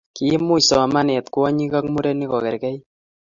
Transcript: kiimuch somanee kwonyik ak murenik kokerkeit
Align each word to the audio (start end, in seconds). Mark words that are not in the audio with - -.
kiimuch 0.15 0.63
somanee 0.69 1.21
kwonyik 1.33 1.73
ak 1.77 1.85
murenik 1.93 2.29
kokerkeit 2.31 2.81